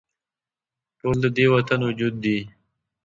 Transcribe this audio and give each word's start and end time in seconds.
ټول 0.99 1.15
د 1.23 1.25
دې 1.35 1.45
وطن 1.53 1.79
وجود 1.89 2.13
دي 2.23 2.37